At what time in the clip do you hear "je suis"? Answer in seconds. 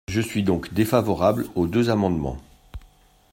0.07-0.41